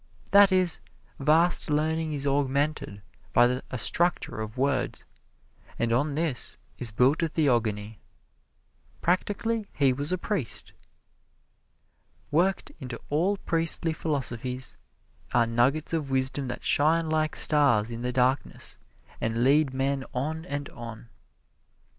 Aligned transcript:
That 0.31 0.51
is, 0.51 0.79
vast 1.19 1.69
learning 1.69 2.11
is 2.13 2.25
augmented 2.25 3.03
by 3.33 3.61
a 3.69 3.77
structure 3.77 4.41
of 4.41 4.57
words, 4.57 5.05
and 5.77 5.93
on 5.93 6.15
this 6.15 6.57
is 6.79 6.89
built 6.89 7.21
a 7.21 7.27
theogony. 7.27 7.99
Practically 9.03 9.67
he 9.75 9.93
was 9.93 10.11
a 10.11 10.17
priest. 10.17 10.73
Worked 12.31 12.71
into 12.79 12.99
all 13.11 13.37
priestly 13.37 13.93
philosophies 13.93 14.75
are 15.35 15.45
nuggets 15.45 15.93
of 15.93 16.09
wisdom 16.09 16.47
that 16.47 16.63
shine 16.63 17.07
like 17.07 17.35
stars 17.35 17.91
in 17.91 18.01
the 18.01 18.11
darkness 18.11 18.79
and 19.21 19.43
lead 19.43 19.71
men 19.71 20.03
on 20.15 20.45
and 20.45 20.67
on. 20.69 21.09